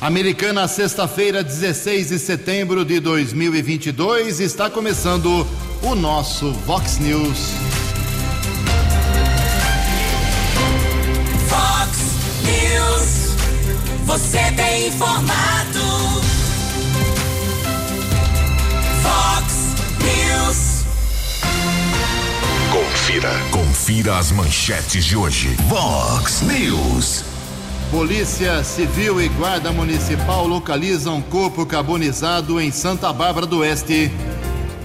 [0.00, 5.46] Americana, sexta-feira, 16 de setembro de 2022, está começando
[5.82, 7.52] o nosso Vox News.
[11.48, 11.98] Vox
[12.44, 13.36] News,
[14.04, 15.80] você tem informado.
[19.02, 19.54] Vox
[20.04, 20.84] News.
[22.70, 23.32] Confira.
[23.50, 25.56] Confira as manchetes de hoje.
[25.68, 27.35] Vox News.
[27.90, 34.10] Polícia Civil e Guarda Municipal localizam corpo carbonizado em Santa Bárbara do Oeste.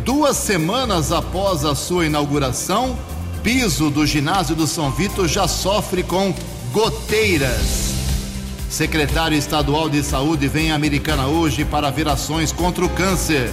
[0.05, 2.97] Duas semanas após a sua inauguração,
[3.41, 6.33] piso do ginásio do São Vito já sofre com
[6.71, 7.91] goteiras.
[8.69, 13.51] Secretário Estadual de Saúde vem à Americana hoje para ver ações contra o câncer.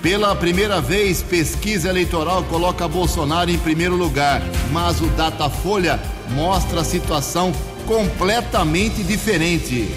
[0.00, 6.00] Pela primeira vez, pesquisa eleitoral coloca Bolsonaro em primeiro lugar, mas o Datafolha
[6.30, 7.52] mostra a situação
[7.86, 9.88] completamente diferente.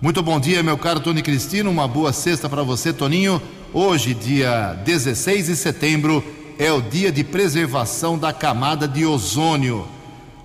[0.01, 3.41] Muito bom dia, meu caro Tony Cristino, uma boa sexta para você, Toninho.
[3.73, 6.23] Hoje, dia 16 de setembro,
[6.57, 9.85] é o dia de preservação da camada de ozônio.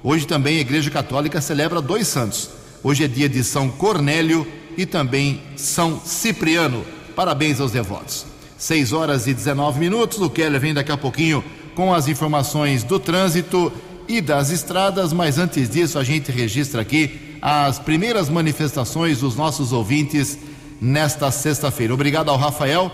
[0.03, 2.51] Hoje também a Igreja Católica celebra dois santos.
[2.83, 4.47] Hoje é dia de São Cornélio
[4.77, 6.85] e também São Cipriano.
[7.15, 8.34] Parabéns aos devotos.
[8.65, 10.19] 6 horas e 19 minutos.
[10.23, 11.45] O Keller vem daqui a pouquinho
[11.75, 13.71] com as informações do trânsito
[14.09, 19.71] e das estradas, mas antes disso a gente registra aqui as primeiras manifestações dos nossos
[19.71, 20.39] ouvintes
[20.81, 21.93] nesta sexta-feira.
[21.93, 22.91] Obrigado ao Rafael,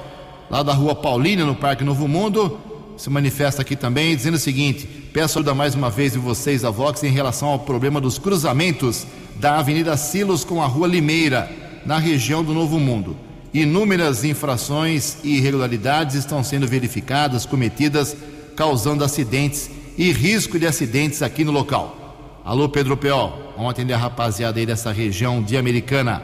[0.51, 2.59] lá da rua Paulínia, no Parque Novo Mundo,
[2.97, 6.71] se manifesta aqui também, dizendo o seguinte: peço ajuda mais uma vez de vocês, a
[6.71, 9.07] Vox, em relação ao problema dos cruzamentos
[9.37, 11.49] da Avenida Silos com a rua Limeira,
[11.87, 13.30] na região do Novo Mundo.
[13.53, 18.17] Inúmeras infrações e irregularidades estão sendo verificadas, cometidas,
[18.55, 19.69] causando acidentes
[19.99, 22.43] e risco de acidentes aqui no local.
[22.45, 26.23] Alô, Pedro Peol, vamos atender a rapaziada aí dessa região de Americana.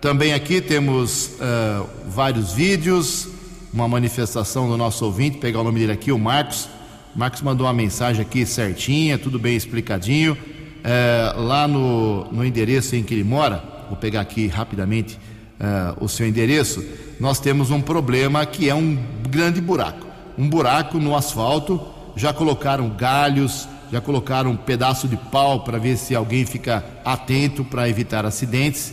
[0.00, 3.26] Também aqui temos uh, vários vídeos,
[3.74, 6.68] uma manifestação do nosso ouvinte, pegar o nome dele aqui, o Marcos.
[7.14, 10.34] O Marcos mandou uma mensagem aqui certinha, tudo bem explicadinho.
[10.34, 15.18] Uh, lá no, no endereço em que ele mora, vou pegar aqui rapidamente
[15.62, 16.84] uh, o seu endereço,
[17.20, 20.06] nós temos um problema que é um grande buraco.
[20.36, 21.80] Um buraco no asfalto,
[22.16, 27.64] já colocaram galhos, já colocaram um pedaço de pau para ver se alguém fica atento
[27.64, 28.92] para evitar acidentes.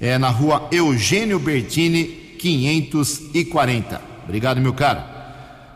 [0.00, 2.04] É na rua Eugênio Bertini,
[2.38, 4.00] 540.
[4.24, 5.00] Obrigado, meu caro.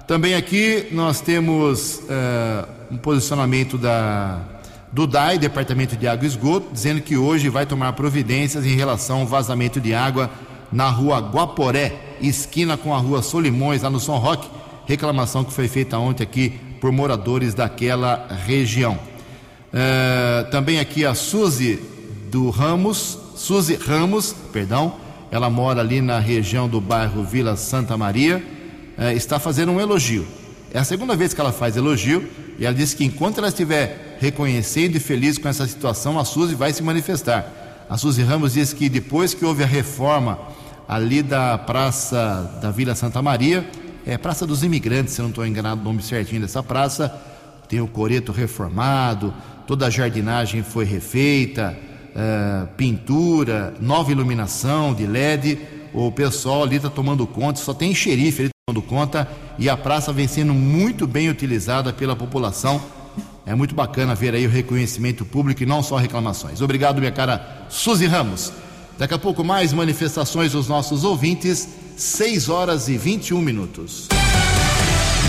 [0.06, 4.40] Também aqui nós temos uh, um posicionamento da,
[4.96, 9.20] do DAI, Departamento de Água e Esgoto, dizendo que hoje vai tomar providências em relação
[9.20, 10.30] ao vazamento de água
[10.72, 14.48] na rua Guaporé, esquina com a rua Solimões, lá no São Roque.
[14.86, 16.48] Reclamação que foi feita ontem aqui
[16.80, 18.94] por moradores daquela região.
[18.94, 21.78] Uh, também aqui a Suzy
[22.30, 24.94] do Ramos, Suzy Ramos, perdão,
[25.30, 28.42] ela mora ali na região do bairro Vila Santa Maria,
[28.96, 30.26] uh, está fazendo um elogio.
[30.72, 32.26] É a segunda vez que ela faz elogio
[32.58, 36.54] e ela disse que enquanto ela estiver reconhecendo e feliz com essa situação, a Suzy
[36.54, 37.86] vai se manifestar.
[37.88, 40.38] A Suzy Ramos disse que depois que houve a reforma
[40.88, 43.68] ali da Praça da Vila Santa Maria,
[44.06, 47.08] é Praça dos Imigrantes, se eu não estou enganado o nome certinho dessa praça,
[47.68, 49.34] tem o coreto reformado,
[49.66, 51.76] toda a jardinagem foi refeita,
[52.14, 55.58] uh, pintura, nova iluminação de LED,
[55.92, 59.30] o pessoal ali está tomando conta, só tem xerife tomando conta
[59.60, 62.82] e a praça vem sendo muito bem utilizada pela população.
[63.46, 66.60] É muito bacana ver aí o reconhecimento público e não só reclamações.
[66.60, 68.52] Obrigado, minha cara Suzy Ramos.
[68.98, 74.08] Daqui a pouco mais manifestações dos nossos ouvintes, 6 horas e 21 minutos.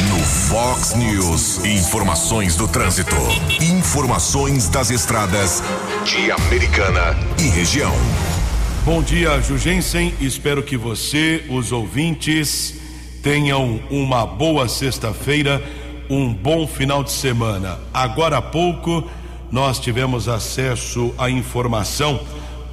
[0.09, 1.63] No Fox News.
[1.63, 3.15] Informações do trânsito.
[3.61, 5.61] Informações das estradas
[6.03, 7.93] de Americana e região.
[8.83, 10.11] Bom dia, Jugensen.
[10.19, 12.86] Espero que você, os ouvintes,
[13.21, 15.63] tenham uma boa sexta-feira,
[16.09, 17.79] um bom final de semana.
[17.93, 19.09] Agora há pouco,
[19.51, 22.19] nós tivemos acesso à informação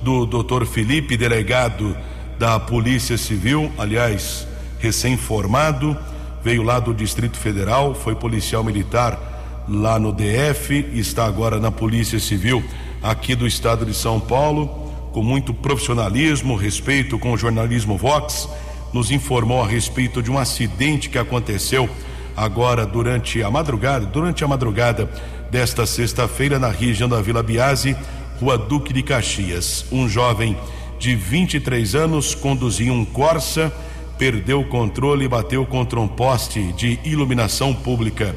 [0.02, 0.64] do Dr.
[0.67, 1.96] Felipe, delegado
[2.38, 4.46] da Polícia Civil, aliás,
[4.79, 5.96] recém-formado,
[6.43, 12.20] veio lá do Distrito Federal, foi policial militar lá no DF, está agora na Polícia
[12.20, 12.62] Civil
[13.02, 14.67] aqui do estado de São Paulo,
[15.12, 18.49] com muito profissionalismo, respeito com o jornalismo Vox,
[18.94, 21.91] nos informou a respeito de um acidente que aconteceu
[22.37, 25.11] agora durante a madrugada, durante a madrugada
[25.50, 27.96] desta sexta-feira na região da Vila Biase,
[28.41, 29.85] Rua Duque de Caxias.
[29.91, 30.56] Um jovem
[30.96, 33.73] de 23 anos conduzia um Corsa,
[34.17, 38.35] perdeu o controle e bateu contra um poste de iluminação pública.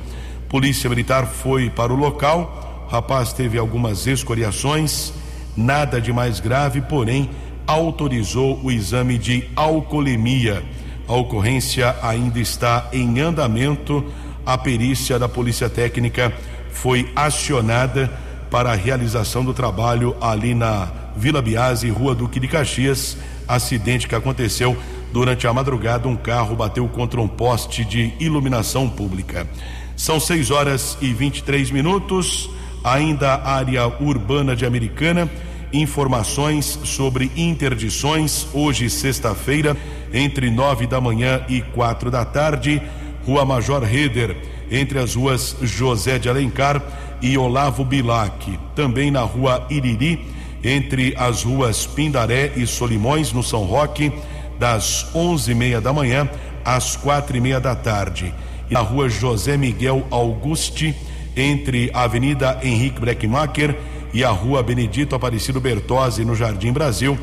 [0.50, 2.86] Polícia Militar foi para o local.
[2.88, 5.13] O rapaz teve algumas escoriações,
[5.56, 7.30] nada de mais grave, porém
[7.68, 10.64] autorizou o exame de alcoolemia.
[11.08, 14.04] A ocorrência ainda está em andamento.
[14.46, 16.34] A perícia da Polícia Técnica
[16.72, 18.10] foi acionada
[18.50, 23.18] para a realização do trabalho ali na Vila Biase, Rua Duque de Caxias.
[23.48, 24.78] Acidente que aconteceu
[25.12, 26.08] durante a madrugada.
[26.08, 29.48] Um carro bateu contra um poste de iluminação pública.
[29.96, 32.50] São 6 horas e 23 minutos.
[32.84, 35.30] Ainda área urbana de Americana.
[35.74, 39.75] Informações sobre interdições hoje, sexta-feira,
[40.14, 42.81] entre nove da manhã e quatro da tarde.
[43.25, 44.38] Rua Major Reder,
[44.72, 46.81] entre as ruas José de Alencar
[47.22, 48.58] e Olavo Bilac.
[48.74, 50.25] Também na rua Iriri,
[50.64, 54.13] entre as ruas Pindaré e Solimões, no São Roque,
[54.58, 56.30] das onze e meia da manhã
[56.63, 58.34] às quatro e meia da tarde.
[58.70, 60.96] E na rua José Miguel Auguste,
[61.36, 63.78] entre a Avenida Henrique Breckmacher
[64.13, 67.18] e a rua Benedito Aparecido Bertozzi, no Jardim Brasil,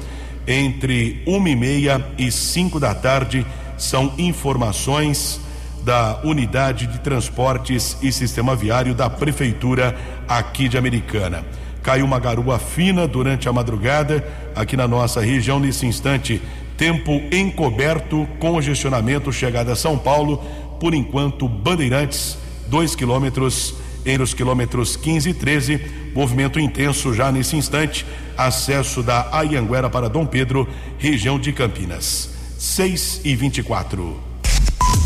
[0.47, 3.47] entre uma e meia e cinco da tarde.
[3.77, 5.41] São informações
[5.83, 9.97] da Unidade de Transportes e Sistema Viário da Prefeitura
[10.27, 11.45] aqui de Americana.
[11.83, 14.27] Caiu uma garoa fina durante a madrugada
[14.57, 15.61] aqui na nossa região.
[15.61, 16.41] Nesse instante,
[16.79, 20.39] tempo encoberto, congestionamento, chegada a São Paulo.
[20.81, 22.39] Por enquanto, Bandeirantes,
[22.69, 23.75] 2 quilômetros
[24.07, 26.04] entre os quilômetros 15 e 13.
[26.15, 28.07] Movimento intenso já nesse instante.
[28.37, 30.69] Acesso da Ayanguera para Dom Pedro,
[30.99, 32.31] região de Campinas.
[32.59, 34.19] 6 e 24.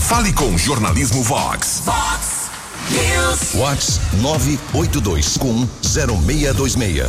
[0.01, 1.83] Fale com Jornalismo Vox.
[1.85, 2.51] Vox
[2.91, 3.53] News.
[3.55, 7.07] Vox 982com0626.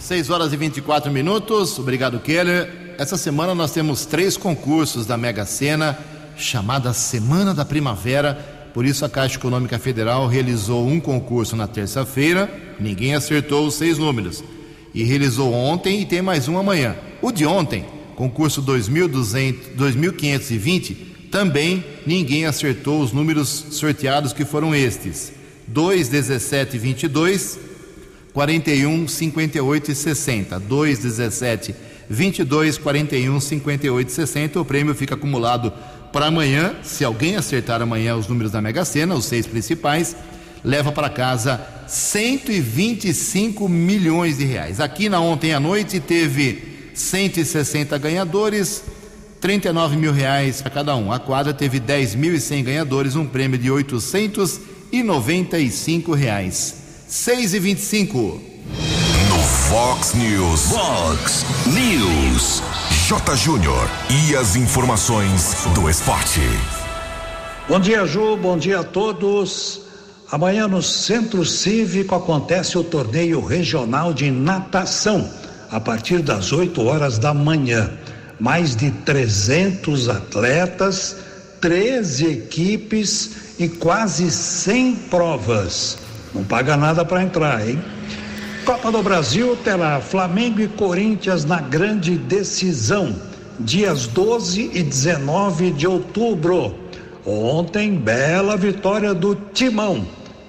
[0.00, 1.76] 6 horas e 24 minutos.
[1.78, 2.94] Obrigado, Keller.
[2.98, 5.98] Essa semana nós temos três concursos da Mega Sena,
[6.36, 8.53] chamada Semana da Primavera.
[8.74, 12.50] Por isso, a Caixa Econômica Federal realizou um concurso na terça-feira.
[12.80, 14.42] Ninguém acertou os seis números.
[14.92, 16.96] E realizou ontem e tem mais um amanhã.
[17.22, 17.84] O de ontem,
[18.16, 20.94] concurso 2520,
[21.30, 25.32] também ninguém acertou os números sorteados que foram estes:
[25.68, 27.60] 2, 17, 22,
[28.32, 30.58] 41, 58 e 60.
[30.58, 31.76] 2, 17,
[32.10, 34.60] 22, 41, 58 e 60.
[34.60, 35.72] O prêmio fica acumulado
[36.14, 36.76] para amanhã.
[36.84, 40.14] Se alguém acertar amanhã os números da Mega Sena, os seis principais,
[40.62, 44.78] leva para casa 125 milhões de reais.
[44.78, 48.84] Aqui na ontem à noite teve 160 ganhadores.
[49.40, 51.10] 39 mil reais para cada um.
[51.12, 56.76] A quadra teve 10.100 ganhadores, um prêmio de 895 reais.
[57.08, 58.40] 6 e 25.
[59.28, 59.38] No
[59.68, 60.70] Fox News.
[60.70, 62.62] Fox News.
[63.06, 63.36] J.
[63.36, 63.86] Júnior.
[64.08, 66.40] E as informações do esporte.
[67.68, 68.34] Bom dia, Ju.
[68.34, 69.82] Bom dia a todos.
[70.32, 75.30] Amanhã no Centro Cívico acontece o torneio regional de natação,
[75.70, 77.92] a partir das 8 horas da manhã
[78.40, 81.18] mais de 300 atletas,
[81.60, 85.98] 13 equipes e quase 100 provas.
[86.34, 87.84] Não paga nada para entrar, hein?
[88.64, 93.14] Copa do Brasil terá Flamengo e Corinthians na grande decisão,
[93.60, 96.74] dias 12 e 19 de outubro.
[97.26, 100.06] Ontem, bela vitória do Timão,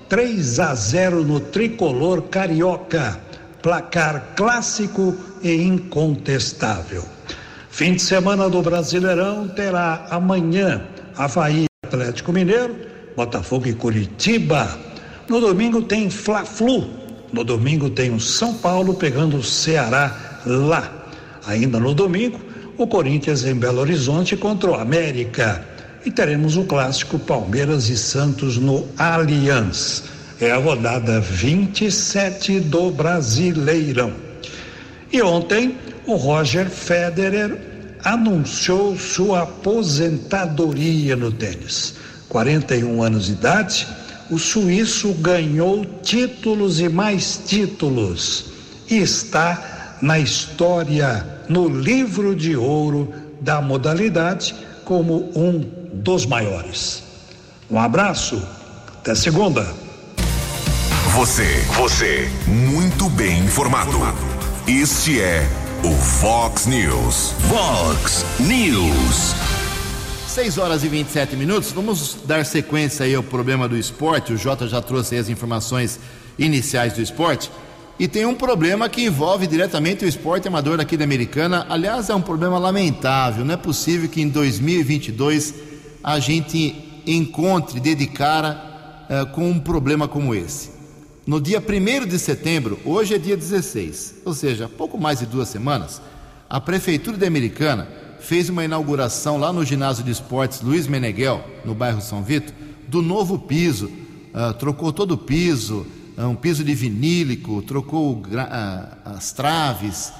[0.07, 3.19] 3 a 0 no tricolor carioca.
[3.61, 7.03] Placar clássico e incontestável.
[7.69, 12.77] Fim de semana do Brasileirão terá amanhã Havaí Atlético Mineiro,
[13.13, 14.79] Botafogo e Curitiba.
[15.27, 17.04] No domingo tem Fla-Flu.
[17.35, 20.89] No domingo tem o São Paulo pegando o Ceará lá.
[21.45, 22.39] Ainda no domingo,
[22.77, 25.61] o Corinthians em Belo Horizonte contra o América.
[26.05, 30.05] e teremos o clássico Palmeiras e Santos no Allianz.
[30.39, 34.13] É a rodada 27 do Brasileirão.
[35.11, 35.77] E ontem
[36.07, 41.95] o Roger Federer anunciou sua aposentadoria no tênis.
[42.29, 43.85] 41 anos de idade,
[44.29, 48.45] o suíço ganhou títulos e mais títulos
[48.89, 55.59] e está na história, no livro de ouro da modalidade, como um
[55.93, 57.03] dos maiores.
[57.69, 58.41] Um abraço,
[58.99, 59.65] até segunda.
[61.13, 63.97] Você, você, muito bem informado.
[64.67, 65.47] Este é
[65.83, 67.33] o Fox News.
[67.47, 69.44] Fox News.
[70.35, 71.71] 6 horas e 27 minutos.
[71.71, 74.33] Vamos dar sequência aí ao problema do esporte.
[74.33, 75.97] O Jota já trouxe as informações
[76.37, 77.49] iniciais do esporte.
[77.97, 81.65] E tem um problema que envolve diretamente o esporte amador aqui da Americana.
[81.69, 83.45] Aliás, é um problema lamentável.
[83.45, 85.53] Não é possível que em 2022
[86.03, 90.69] a gente encontre, de cara uh, com um problema como esse.
[91.25, 95.47] No dia 1 de setembro, hoje é dia 16, ou seja, pouco mais de duas
[95.47, 96.01] semanas,
[96.49, 101.75] a Prefeitura da Americana fez uma inauguração lá no ginásio de esportes Luiz Meneghel, no
[101.75, 102.51] bairro São Vito,
[102.87, 103.85] do novo piso.
[103.85, 105.85] Uh, trocou todo o piso,
[106.17, 108.25] uh, um piso de vinílico, trocou uh,
[109.05, 110.11] as traves,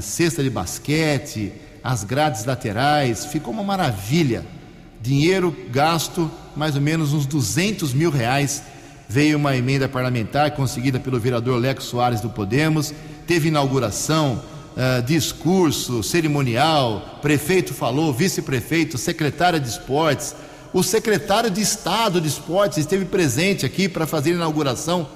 [0.00, 4.46] cesta de basquete, as grades laterais, ficou uma maravilha.
[5.02, 8.62] Dinheiro gasto mais ou menos uns 200 mil reais.
[9.08, 12.94] Veio uma emenda parlamentar conseguida pelo vereador Leco Soares do Podemos,
[13.26, 14.40] teve inauguração,
[14.76, 20.34] uh, discurso, cerimonial, prefeito falou, vice-prefeito, secretária de esportes,
[20.72, 25.06] o secretário de Estado de esportes esteve presente aqui para fazer a inauguração,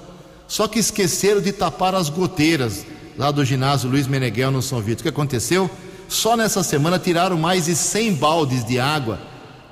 [0.47, 2.85] só que esqueceram de tapar as goteiras
[3.17, 5.01] lá do ginásio Luiz Meneghel no São Vito.
[5.01, 5.69] O que aconteceu?
[6.07, 9.19] Só nessa semana tiraram mais de 100 baldes de água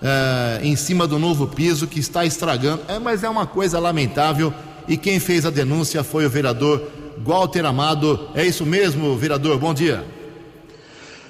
[0.01, 2.83] uh, em cima do novo piso que está estragando.
[2.87, 4.53] É, mas é uma coisa lamentável.
[4.87, 6.81] E quem fez a denúncia foi o vereador
[7.25, 8.29] Walter Amado.
[8.33, 9.57] É isso mesmo, vereador?
[9.57, 10.05] Bom dia.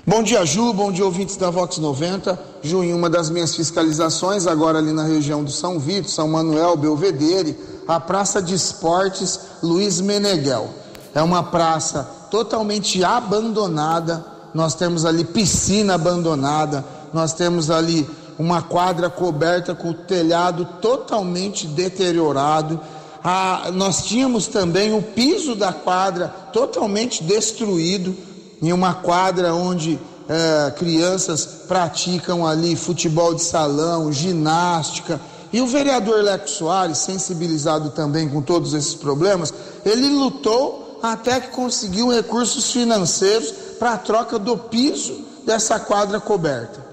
[0.06, 0.72] Bom dia, Ju.
[0.74, 2.40] Bom dia, ouvintes da Vox 90.
[2.64, 6.78] Ju, em uma das minhas fiscalizações, agora ali na região do São Vito, São Manuel,
[6.78, 10.70] Belvedere, a Praça de Esportes Luiz Meneghel.
[11.14, 14.26] É uma praça totalmente abandonada.
[14.54, 18.08] Nós temos ali piscina abandonada, nós temos ali
[18.40, 22.80] uma quadra coberta com o telhado totalmente deteriorado.
[23.24, 28.16] Ah, nós tínhamos também o piso da quadra totalmente destruído,
[28.62, 35.20] em uma quadra onde é, crianças praticam ali futebol de salão, ginástica.
[35.52, 39.54] E o vereador Leco Soares, sensibilizado também com todos esses problemas,
[39.86, 46.86] ele lutou até que conseguiu recursos financeiros para a troca do piso dessa quadra coberta.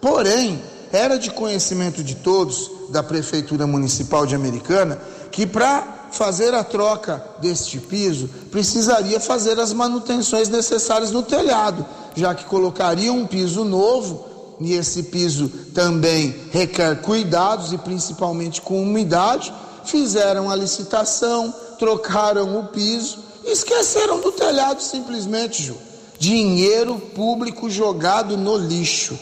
[0.00, 0.60] Porém,
[0.92, 4.98] era de conhecimento de todos, da Prefeitura Municipal de Americana,
[5.32, 11.84] que para fazer a troca deste piso, precisaria fazer as manutenções necessárias no telhado,
[12.14, 18.80] já que colocaria um piso novo e esse piso também requer cuidados e principalmente com
[18.82, 19.52] umidade.
[19.84, 25.76] Fizeram a licitação, trocaram o piso, esqueceram do telhado simplesmente, Ju.
[26.18, 29.18] Dinheiro público jogado no lixo.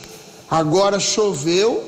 [0.51, 1.83] Agora choveu,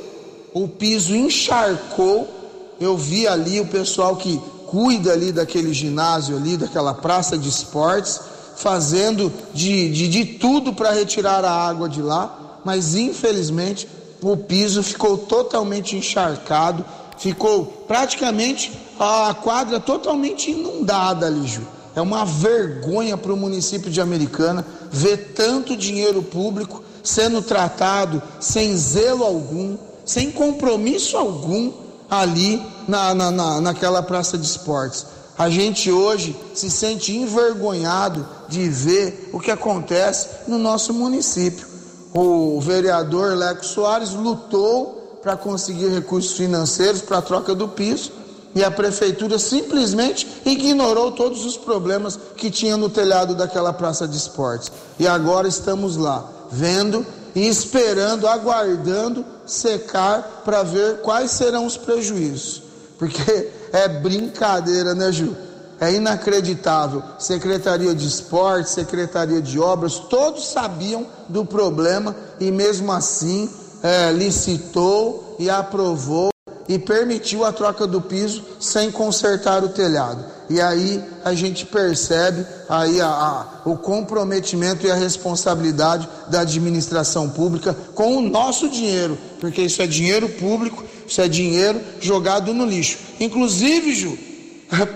[0.54, 2.41] o piso encharcou.
[2.82, 8.20] Eu vi ali o pessoal que cuida ali daquele ginásio ali, daquela praça de esportes,
[8.56, 13.86] fazendo de, de, de tudo para retirar a água de lá, mas infelizmente
[14.20, 16.84] o piso ficou totalmente encharcado,
[17.18, 21.62] ficou praticamente a quadra totalmente inundada ali, Ju.
[21.94, 28.76] É uma vergonha para o município de Americana ver tanto dinheiro público sendo tratado sem
[28.76, 31.81] zelo algum, sem compromisso algum
[32.12, 35.06] ali na, na, na, naquela praça de esportes.
[35.38, 41.66] A gente hoje se sente envergonhado de ver o que acontece no nosso município.
[42.12, 48.12] O vereador Leco Soares lutou para conseguir recursos financeiros para a troca do piso
[48.54, 54.18] e a prefeitura simplesmente ignorou todos os problemas que tinha no telhado daquela praça de
[54.18, 54.70] esportes.
[54.98, 62.62] E agora estamos lá vendo e esperando, aguardando secar para ver quais serão os prejuízos.
[62.98, 65.36] Porque é brincadeira, né, Ju?
[65.80, 67.02] É inacreditável.
[67.18, 73.50] Secretaria de Esporte, Secretaria de Obras, todos sabiam do problema e mesmo assim
[73.82, 76.30] é, licitou e aprovou
[76.68, 80.24] e permitiu a troca do piso sem consertar o telhado.
[80.50, 87.30] E aí a gente percebe aí a, a, o comprometimento e a responsabilidade da administração
[87.30, 92.64] pública com o nosso dinheiro, porque isso é dinheiro público, isso é dinheiro jogado no
[92.64, 92.98] lixo.
[93.20, 94.18] Inclusive, Ju,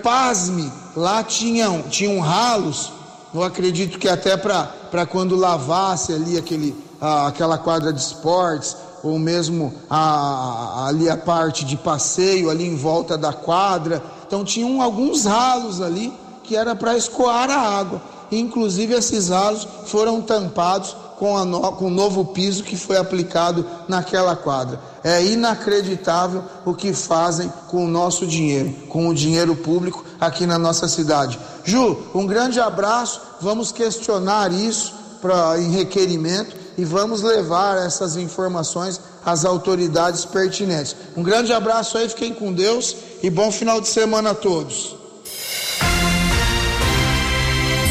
[0.03, 2.91] pasme, lá tinham, tinham ralos,
[3.33, 9.19] eu acredito que até para quando lavasse ali aquele, a, aquela quadra de esportes, ou
[9.19, 14.01] mesmo a, ali a parte de passeio ali em volta da quadra.
[14.27, 18.01] Então tinham alguns ralos ali que era para escoar a água.
[18.31, 24.35] Inclusive esses ralos foram tampados com, no, com o novo piso que foi aplicado naquela
[24.35, 24.79] quadra.
[25.03, 30.59] É inacreditável o que fazem com o nosso dinheiro, com o dinheiro público aqui na
[30.59, 31.39] nossa cidade.
[31.63, 33.21] Ju, um grande abraço.
[33.41, 40.95] Vamos questionar isso pra, em requerimento e vamos levar essas informações às autoridades pertinentes.
[41.15, 44.95] Um grande abraço aí, fiquem com Deus e bom final de semana a todos.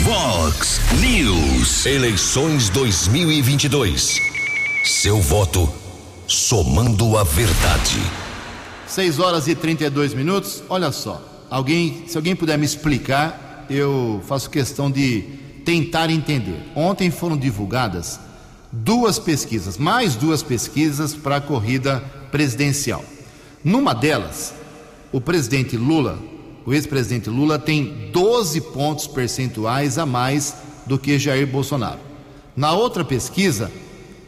[0.02, 1.85] Vox News.
[1.85, 4.21] Eleições 2022.
[4.85, 5.68] Seu voto
[6.28, 8.00] somando a verdade.
[8.87, 10.62] 6 horas e 32 minutos.
[10.68, 15.23] Olha só, alguém, se alguém puder me explicar, eu faço questão de
[15.64, 16.62] tentar entender.
[16.76, 18.21] Ontem foram divulgadas
[18.73, 23.04] duas pesquisas, mais duas pesquisas para a corrida presidencial.
[23.64, 24.54] Numa delas,
[25.12, 26.18] o presidente Lula,
[26.64, 30.54] o ex-presidente Lula, tem 12 pontos percentuais a mais
[30.87, 32.00] do que Jair Bolsonaro.
[32.56, 33.70] Na outra pesquisa,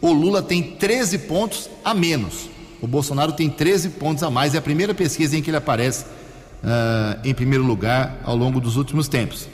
[0.00, 2.48] o Lula tem 13 pontos a menos.
[2.80, 4.54] O Bolsonaro tem 13 pontos a mais.
[4.54, 8.76] É a primeira pesquisa em que ele aparece uh, em primeiro lugar ao longo dos
[8.76, 9.48] últimos tempos.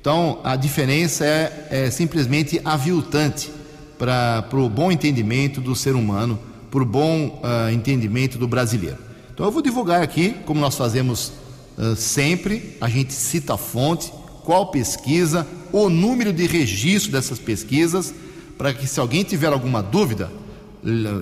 [0.00, 3.50] Então, a diferença é, é simplesmente aviltante
[4.00, 6.38] para o bom entendimento do ser humano,
[6.70, 8.96] para o bom uh, entendimento do brasileiro.
[9.34, 11.32] Então eu vou divulgar aqui, como nós fazemos
[11.76, 14.10] uh, sempre, a gente cita a fonte,
[14.42, 18.14] qual pesquisa, o número de registro dessas pesquisas,
[18.56, 20.32] para que se alguém tiver alguma dúvida,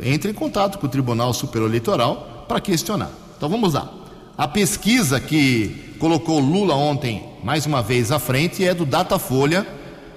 [0.05, 3.11] entre em contato com o Tribunal Superior Eleitoral para questionar.
[3.37, 3.93] Então vamos lá.
[4.37, 9.67] A pesquisa que colocou Lula ontem mais uma vez à frente é do Datafolha,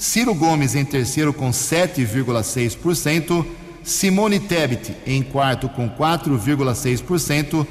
[0.00, 3.44] Ciro Gomes em terceiro com 7,6%.
[3.84, 7.66] Simone Tebet em quarto com 4,6%.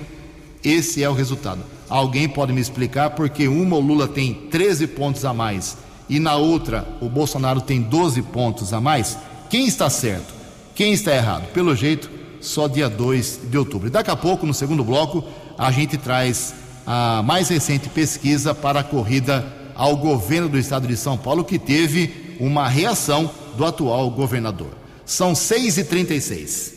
[0.63, 1.63] Esse é o resultado.
[1.89, 5.75] Alguém pode me explicar por que uma o Lula tem 13 pontos a mais
[6.07, 9.17] e na outra o Bolsonaro tem 12 pontos a mais?
[9.49, 10.31] Quem está certo?
[10.75, 11.51] Quem está errado?
[11.51, 13.89] Pelo jeito, só dia 2 de outubro.
[13.89, 15.23] Daqui a pouco, no segundo bloco,
[15.57, 16.53] a gente traz
[16.85, 21.57] a mais recente pesquisa para a corrida ao governo do estado de São Paulo, que
[21.57, 24.71] teve uma reação do atual governador.
[25.05, 26.73] São 6h36.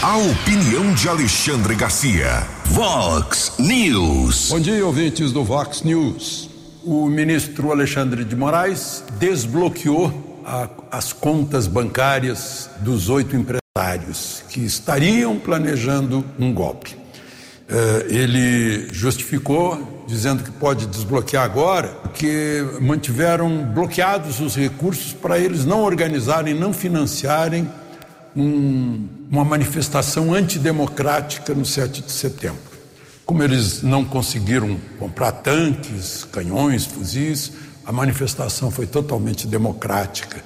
[0.00, 2.46] A opinião de Alexandre Garcia.
[2.66, 4.50] Vox News.
[4.50, 6.48] Bom dia, ouvintes do Vox News.
[6.84, 14.44] O ministro Alexandre de Moraes desbloqueou a, as contas bancárias dos oito empresários.
[14.50, 17.03] que estariam planejando um golpe.
[17.66, 25.64] Eh, ele justificou dizendo que pode desbloquear agora, porque mantiveram bloqueados os recursos para eles
[25.64, 27.66] não organizarem, não financiarem
[28.36, 32.74] um, uma manifestação antidemocrática no 7 de setembro.
[33.24, 37.52] Como eles não conseguiram comprar tanques, canhões, fuzis,
[37.86, 40.42] a manifestação foi totalmente democrática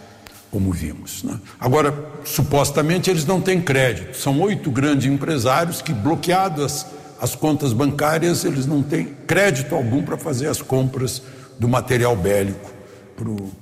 [0.50, 1.22] como vimos.
[1.24, 1.38] Né?
[1.60, 4.16] Agora, supostamente eles não têm crédito.
[4.16, 6.86] São oito grandes empresários que, bloqueadas
[7.20, 11.22] as contas bancárias, eles não têm crédito algum para fazer as compras
[11.58, 12.70] do material bélico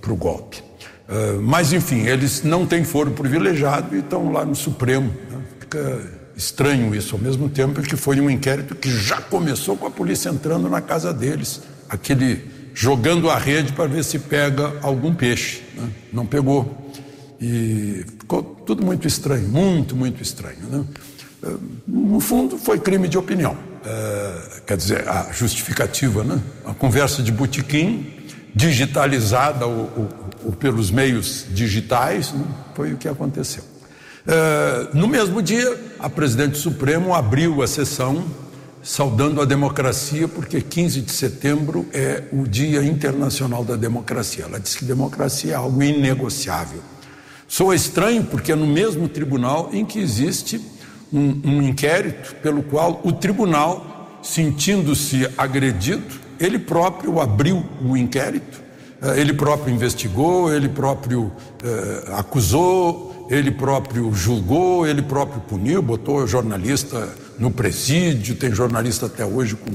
[0.00, 0.62] para o golpe.
[1.08, 5.08] Uh, mas, enfim, eles não têm foro privilegiado e estão lá no Supremo.
[5.30, 5.38] Né?
[5.60, 6.00] Fica
[6.36, 10.28] estranho isso, ao mesmo tempo que foi um inquérito que já começou com a polícia
[10.28, 11.62] entrando na casa deles.
[11.88, 15.62] Aquele jogando a rede para ver se pega algum peixe.
[15.74, 15.88] Né?
[16.12, 16.92] Não pegou.
[17.40, 20.58] E ficou tudo muito estranho, muito, muito estranho.
[20.68, 20.84] Né?
[21.42, 21.48] Eh,
[21.86, 23.56] no fundo, foi crime de opinião.
[23.84, 26.40] É, quer dizer, a justificativa, né?
[26.64, 28.12] a conversa de botequim,
[28.54, 30.10] digitalizada ou,
[30.44, 32.44] ou, pelos meios digitais, né?
[32.74, 33.62] foi o que aconteceu.
[34.26, 38.24] É, no mesmo dia, a presidente do Supremo abriu a sessão
[38.82, 44.44] saudando a democracia, porque 15 de setembro é o Dia Internacional da Democracia.
[44.44, 46.80] Ela diz que democracia é algo inegociável.
[47.48, 50.60] Soa estranho porque é no mesmo tribunal em que existe
[51.12, 56.04] um, um inquérito pelo qual o tribunal, sentindo-se agredido,
[56.38, 58.60] ele próprio abriu o inquérito,
[59.00, 66.26] eh, ele próprio investigou, ele próprio eh, acusou, ele próprio julgou, ele próprio puniu, botou
[66.26, 69.72] jornalista no presídio, tem jornalista até hoje com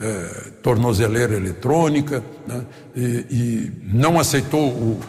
[0.00, 2.62] é, tornozeleira eletrônica, né?
[2.96, 5.00] e, e, não aceitou o,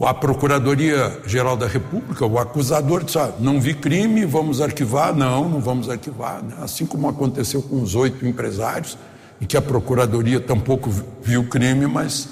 [0.00, 5.14] a Procuradoria-Geral da República, o acusador disse: ah, não vi crime, vamos arquivar.
[5.14, 6.42] Não, não vamos arquivar.
[6.42, 6.54] Né?
[6.60, 8.96] Assim como aconteceu com os oito empresários,
[9.40, 10.90] em que a Procuradoria tampouco
[11.22, 12.28] viu crime, mas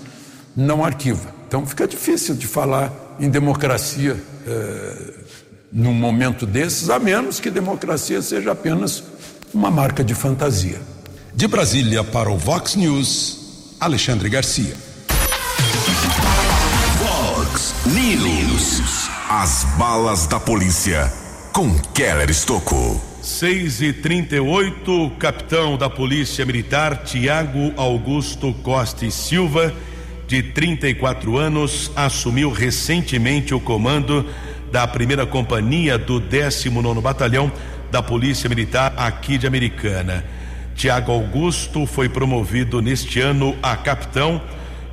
[0.56, 1.34] não arquiva.
[1.46, 4.16] Então fica difícil de falar em democracia.
[4.46, 5.20] É,
[5.72, 9.04] num momento desses, a menos que democracia seja apenas
[9.54, 10.80] uma marca de fantasia.
[11.32, 14.89] De Brasília para o Vox News, Alexandre Garcia.
[17.86, 19.08] News.
[19.26, 21.10] As balas da polícia
[21.50, 23.00] com Keller Estocou.
[23.22, 29.72] 6 e 38 capitão da Polícia Militar Tiago Augusto Costa e Silva,
[30.28, 34.26] de 34 anos, assumiu recentemente o comando
[34.70, 37.50] da primeira companhia do 19 Batalhão
[37.90, 40.22] da Polícia Militar aqui de Americana.
[40.74, 44.40] Tiago Augusto foi promovido neste ano a capitão.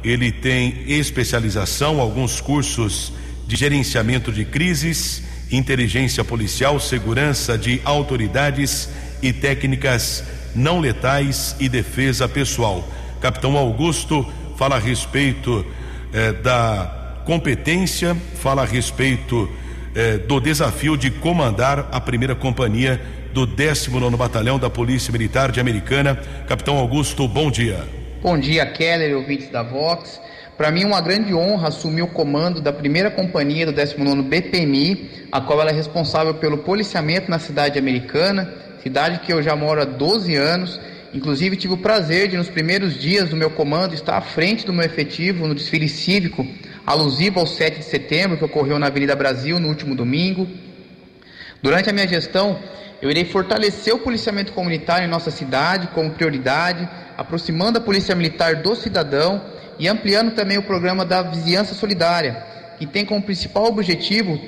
[0.04, 3.12] Ele tem especialização, alguns cursos
[3.48, 8.90] de gerenciamento de crises, inteligência policial, segurança de autoridades
[9.22, 12.88] e técnicas não letais e defesa pessoal.
[13.22, 14.26] Capitão Augusto
[14.58, 15.66] fala a respeito
[16.14, 19.50] eh, da competência, fala a respeito
[19.96, 23.02] eh, do desafio de comandar a primeira companhia
[23.34, 26.16] do 19 Batalhão da Polícia Militar de Americana.
[26.48, 27.97] Capitão Augusto, bom dia.
[28.30, 30.20] Bom dia, Keller, ouvintes da Vox.
[30.58, 35.40] Para mim, uma grande honra assumir o comando da primeira companhia do 19 BPMI, a
[35.40, 39.86] qual ela é responsável pelo policiamento na cidade americana, cidade que eu já moro há
[39.86, 40.78] 12 anos.
[41.14, 44.74] Inclusive, tive o prazer de, nos primeiros dias do meu comando, estar à frente do
[44.74, 46.46] meu efetivo no desfile cívico
[46.86, 50.46] alusivo ao 7 de setembro, que ocorreu na Avenida Brasil no último domingo.
[51.64, 52.60] Durante a minha gestão,
[53.02, 58.56] eu irei fortalecer o policiamento comunitário em nossa cidade como prioridade, aproximando a Polícia Militar
[58.56, 59.42] do cidadão
[59.78, 62.44] e ampliando também o programa da Vizinhança Solidária,
[62.80, 64.40] que tem como principal objetivo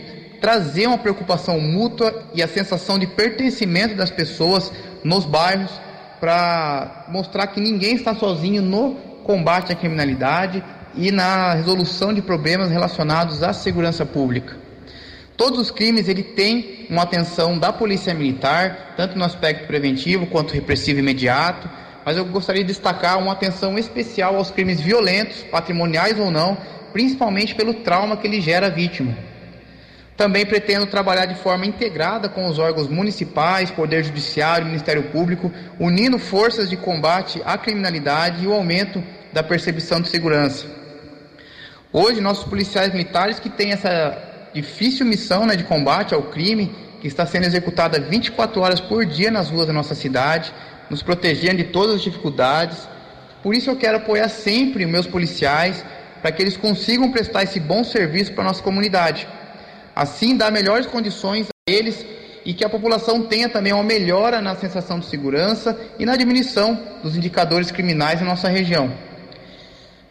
[0.41, 4.71] trazer uma preocupação mútua e a sensação de pertencimento das pessoas
[5.03, 5.71] nos bairros
[6.19, 10.63] para mostrar que ninguém está sozinho no combate à criminalidade
[10.95, 14.68] e na resolução de problemas relacionados à segurança pública.
[15.39, 20.53] Todos os crimes ele tem uma atenção da Polícia Militar, tanto no aspecto preventivo quanto
[20.53, 21.69] repressivo imediato,
[22.05, 26.57] mas eu gostaria de destacar uma atenção especial aos crimes violentos, patrimoniais ou não,
[26.91, 29.15] principalmente pelo trauma que ele gera à vítima.
[30.17, 35.49] Também pretendo trabalhar de forma integrada com os órgãos municipais, Poder Judiciário Ministério Público,
[35.79, 40.65] unindo forças de combate à criminalidade e o aumento da percepção de segurança.
[41.93, 47.07] Hoje, nossos policiais militares que têm essa difícil missão né, de combate ao crime, que
[47.07, 50.53] está sendo executada 24 horas por dia nas ruas da nossa cidade,
[50.89, 52.87] nos protegendo de todas as dificuldades.
[53.41, 55.83] Por isso eu quero apoiar sempre meus policiais,
[56.21, 59.27] para que eles consigam prestar esse bom serviço para a nossa comunidade.
[59.95, 62.05] Assim, dar melhores condições a eles
[62.45, 66.79] e que a população tenha também uma melhora na sensação de segurança e na diminuição
[67.03, 68.91] dos indicadores criminais em nossa região.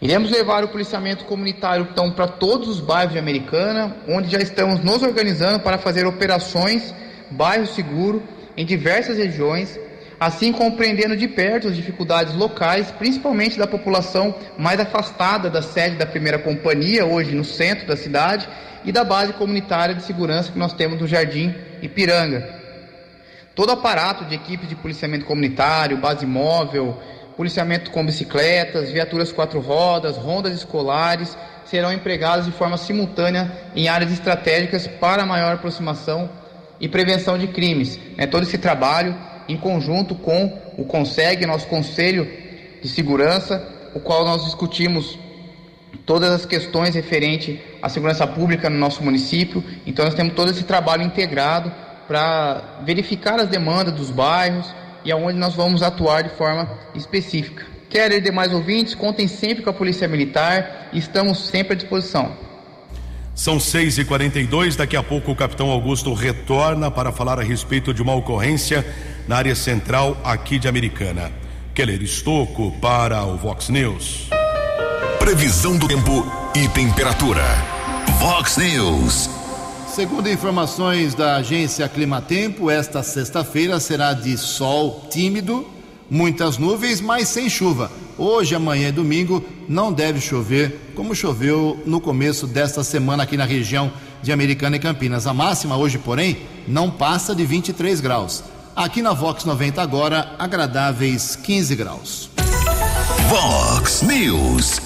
[0.00, 4.78] Iremos levar o policiamento comunitário então para todos os bairros de Americana, onde já estamos
[4.80, 6.94] nos organizando para fazer operações
[7.30, 8.22] bairro seguro
[8.56, 9.78] em diversas regiões,
[10.20, 16.06] assim compreendendo de perto as dificuldades locais, principalmente da população mais afastada da sede da
[16.06, 18.48] primeira companhia, hoje no centro da cidade,
[18.84, 22.56] e da base comunitária de segurança que nós temos no Jardim Ipiranga.
[23.54, 26.96] Todo aparato de equipes de policiamento comunitário, base móvel,
[27.38, 34.10] policiamento com bicicletas, viaturas quatro rodas, rondas escolares serão empregadas de forma simultânea em áreas
[34.10, 36.28] estratégicas para maior aproximação
[36.80, 37.96] e prevenção de crimes.
[38.16, 39.16] É todo esse trabalho
[39.48, 42.28] em conjunto com o CONSEG, nosso Conselho
[42.82, 45.16] de Segurança, o qual nós discutimos
[46.04, 49.62] todas as questões referentes à segurança pública no nosso município.
[49.86, 51.72] Então nós temos todo esse trabalho integrado
[52.08, 54.74] para verificar as demandas dos bairros
[55.08, 57.64] e aonde nós vamos atuar de forma específica.
[57.88, 62.36] Querem demais ouvintes, contem sempre com a Polícia Militar e estamos sempre à disposição.
[63.34, 67.94] São 6 e 42 daqui a pouco o capitão Augusto retorna para falar a respeito
[67.94, 68.84] de uma ocorrência
[69.26, 71.32] na área central aqui de Americana.
[71.72, 74.28] Keller Estocco para o Vox News.
[75.18, 77.44] Previsão do tempo e temperatura.
[78.20, 79.37] Vox News.
[79.98, 85.66] Segundo informações da agência Climatempo, esta sexta-feira será de sol tímido,
[86.08, 87.90] muitas nuvens, mas sem chuva.
[88.16, 93.44] Hoje, amanhã e domingo não deve chover, como choveu no começo desta semana aqui na
[93.44, 93.90] região
[94.22, 95.26] de Americana e Campinas.
[95.26, 98.44] A máxima hoje, porém, não passa de 23 graus.
[98.76, 102.30] Aqui na Vox 90 agora, agradáveis 15 graus.
[103.28, 104.80] Vox News.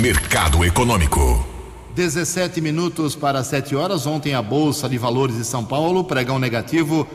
[0.00, 1.55] Mercado Econômico.
[1.96, 4.06] 17 minutos para 7 horas.
[4.06, 7.08] Ontem a Bolsa de Valores de São Paulo, pregão negativo,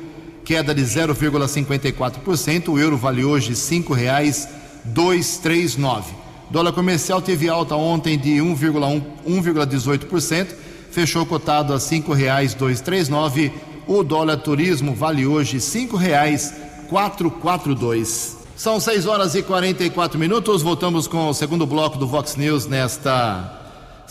[0.43, 2.69] queda de 0,54%.
[2.69, 6.05] O euro vale hoje R$ 5,239.
[6.49, 10.47] Dólar comercial teve alta ontem de 1,18%,
[10.89, 13.51] fechou cotado a R$ 5,239.
[13.85, 18.37] O dólar turismo vale hoje R$ 5,442.
[18.55, 20.63] São 6 horas e 44 minutos.
[20.63, 23.60] Voltamos com o segundo bloco do Vox News nesta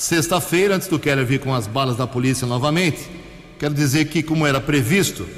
[0.01, 0.77] sexta-feira.
[0.77, 3.09] Antes do Keller vir com as balas da polícia novamente,
[3.59, 5.29] quero dizer que, como era previsto,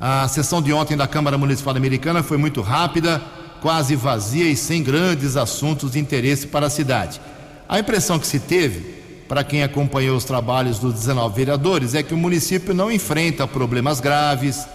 [0.00, 3.22] a sessão de ontem da Câmara Municipal Americana foi muito rápida,
[3.62, 7.20] quase vazia e sem grandes assuntos de interesse para a cidade.
[7.68, 12.14] A impressão que se teve, para quem acompanhou os trabalhos dos 19 vereadores, é que
[12.14, 14.66] o município não enfrenta problemas graves,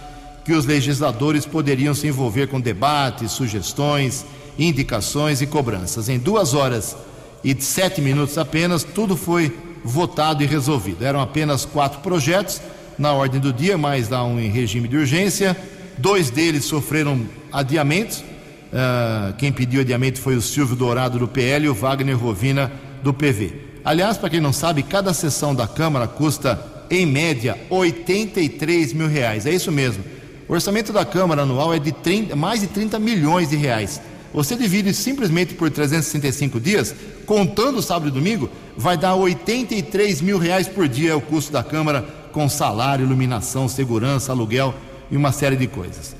[0.44, 4.24] que os legisladores poderiam se envolver com debates, sugestões,
[4.58, 6.08] indicações e cobranças.
[6.08, 6.96] Em duas horas
[7.44, 9.54] e sete minutos apenas, tudo foi
[9.84, 11.04] votado e resolvido.
[11.04, 12.60] Eram apenas quatro projetos
[12.98, 15.56] na ordem do dia, mais dá um em regime de urgência.
[15.98, 17.20] Dois deles sofreram
[17.52, 18.20] adiamentos.
[18.20, 23.12] Uh, quem pediu adiamento foi o Silvio Dourado do PL e o Wagner Rovina do
[23.12, 23.60] PV.
[23.84, 26.58] Aliás, para quem não sabe, cada sessão da Câmara custa,
[26.90, 29.44] em média, 83 mil reais.
[29.44, 30.02] É isso mesmo.
[30.48, 34.00] O orçamento da Câmara anual é de 30, mais de 30 milhões de reais.
[34.34, 36.92] Você divide simplesmente por 365 dias,
[37.24, 41.62] contando sábado e domingo, vai dar 83 mil reais por dia é o custo da
[41.62, 44.74] Câmara, com salário, iluminação, segurança, aluguel
[45.08, 46.16] e uma série de coisas.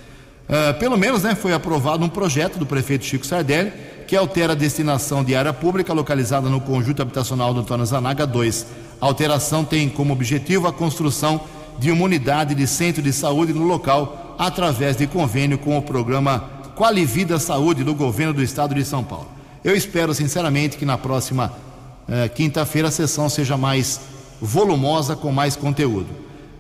[0.49, 3.73] Uh, pelo menos né, foi aprovado um projeto do prefeito Chico Sardelli
[4.07, 8.67] que altera a destinação de área pública localizada no conjunto habitacional do Antônio Zanaga 2.
[9.01, 11.41] A alteração tem como objetivo a construção
[11.81, 16.54] de uma unidade de centro de saúde no local através de convênio com o programa
[16.77, 19.29] Qualivida Saúde do governo do estado de São Paulo.
[19.63, 21.53] Eu espero sinceramente que na próxima
[22.09, 24.01] eh, quinta-feira a sessão seja mais
[24.41, 26.09] volumosa, com mais conteúdo.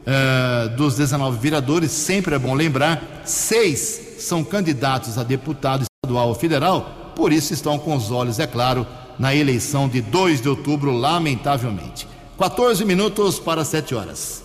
[0.07, 6.35] Eh, dos 19 vereadores, sempre é bom lembrar, seis são candidatos a deputado estadual ou
[6.35, 8.87] federal, por isso estão com os olhos, é claro,
[9.19, 12.09] na eleição de 2 de outubro, lamentavelmente.
[12.39, 14.43] 14 minutos para 7 horas.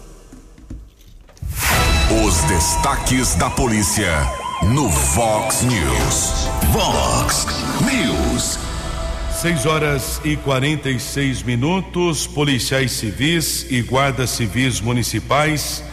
[2.26, 6.50] Os destaques da polícia no Vox News.
[6.72, 7.48] Vox
[7.82, 8.60] News.
[9.32, 12.28] 6 horas e 46 minutos.
[12.28, 15.84] Policiais civis e guardas civis municipais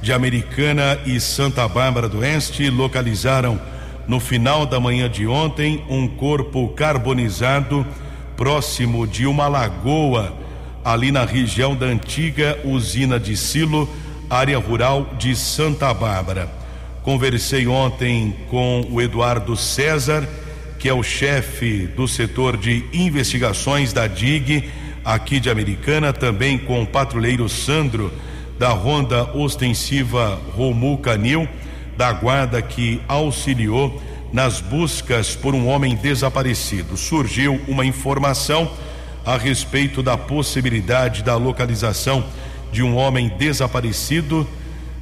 [0.00, 3.60] de Americana e Santa Bárbara do Oeste localizaram
[4.08, 7.86] no final da manhã de ontem um corpo carbonizado
[8.36, 10.32] próximo de uma lagoa
[10.82, 13.88] ali na região da antiga usina de Silo
[14.30, 16.63] área rural de Santa Bárbara.
[17.04, 20.26] Conversei ontem com o Eduardo César,
[20.78, 24.70] que é o chefe do setor de investigações da DIG
[25.04, 28.10] aqui de Americana, também com o patrulheiro Sandro,
[28.58, 31.46] da Ronda Ostensiva Romul Canil,
[31.94, 36.96] da guarda que auxiliou nas buscas por um homem desaparecido.
[36.96, 38.70] Surgiu uma informação
[39.26, 42.24] a respeito da possibilidade da localização
[42.72, 44.48] de um homem desaparecido,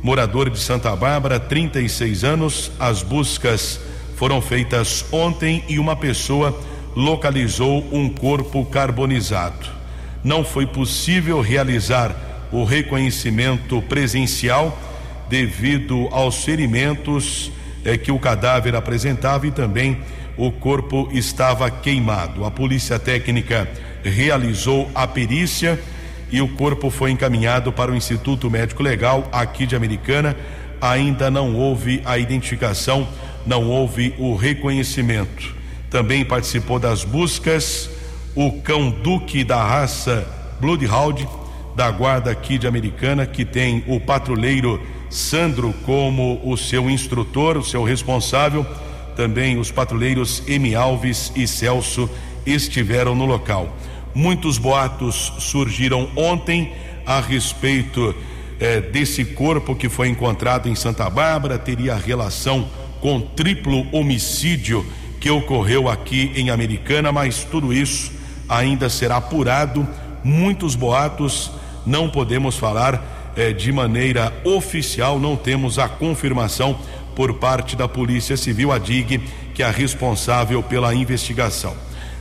[0.03, 2.73] morador de Santa Bárbara, 36 anos.
[2.79, 3.81] As buscas
[4.17, 6.59] foram feitas ontem e uma pessoa
[6.97, 9.69] localizou um corpo carbonizado.
[10.25, 12.15] Não foi possível realizar
[12.51, 14.79] o reconhecimento presencial
[15.29, 17.51] devido aos ferimentos
[17.85, 19.99] eh, que o cadáver apresentava e também
[20.37, 22.45] o corpo estava queimado.
[22.45, 23.69] A polícia técnica
[24.05, 25.81] realizou a perícia
[26.33, 30.35] e o corpo foi encaminhado para o Instituto Médico Legal aqui de Americana.
[30.81, 33.07] Ainda não houve a identificação,
[33.47, 35.55] não houve o reconhecimento.
[35.91, 37.91] Também participou das buscas
[38.35, 40.27] o cão Duque da raça
[40.59, 41.29] Bloodhound
[41.77, 47.65] da guarda aqui de Americana, que tem o patrulheiro Sandro como o seu instrutor, o
[47.65, 48.65] seu responsável.
[49.15, 52.09] Também os patrulheiros Emi Alves e Celso
[52.47, 53.77] estiveram no local.
[54.15, 56.73] Muitos boatos surgiram ontem
[57.07, 58.15] a respeito
[58.61, 62.69] eh, desse corpo que foi encontrado em Santa Bárbara, teria relação
[63.01, 64.87] com triplo homicídio
[65.19, 68.13] que ocorreu aqui em Americana, mas tudo isso
[68.49, 69.87] ainda será apurado.
[70.23, 71.51] Muitos boatos,
[71.87, 76.79] não podemos falar eh, de maneira oficial, não temos a confirmação
[77.17, 79.21] por parte da Polícia Civil, a DIG,
[79.55, 81.75] que é a responsável pela investigação.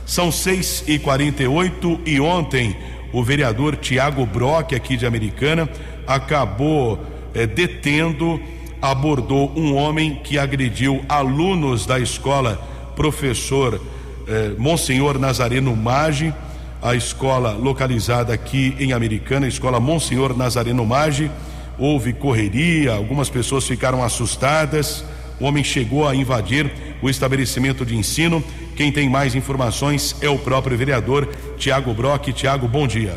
[0.06, 2.76] São 6 e 48 e ontem
[3.12, 5.68] o vereador Tiago Brock, aqui de Americana,
[6.06, 6.98] acabou
[7.34, 8.40] eh, detendo,
[8.80, 12.56] abordou um homem que agrediu alunos da escola
[12.96, 13.80] professor
[14.26, 16.32] eh, Monsenhor Nazareno Maggi,
[16.80, 21.30] a escola localizada aqui em Americana, escola Monsenhor Nazareno Maggi.
[21.78, 25.04] Houve correria, algumas pessoas ficaram assustadas.
[25.40, 28.42] O homem chegou a invadir o estabelecimento de ensino.
[28.76, 32.32] Quem tem mais informações é o próprio vereador Tiago Brock.
[32.32, 33.14] Tiago, bom dia.